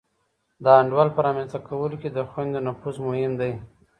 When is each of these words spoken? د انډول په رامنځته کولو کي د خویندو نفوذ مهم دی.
د 0.63 0.65
انډول 0.79 1.07
په 1.13 1.19
رامنځته 1.27 1.59
کولو 1.67 1.95
کي 2.01 2.09
د 2.11 2.17
خویندو 2.29 2.59
نفوذ 2.67 2.95
مهم 3.07 3.33
دی. 3.41 3.51